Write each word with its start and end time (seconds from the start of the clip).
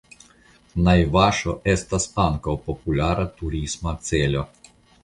Najvaŝo 0.87 1.53
estas 1.75 2.09
ankaŭ 2.27 2.59
populara 2.65 3.31
turisma 3.43 3.99
celo. 4.11 4.49